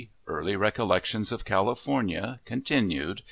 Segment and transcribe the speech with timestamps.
[0.25, 3.19] EARLY RECOLLECTIONS OF CALIFORNIA (CONTINUED).